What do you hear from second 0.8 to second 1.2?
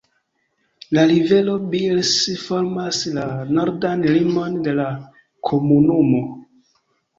La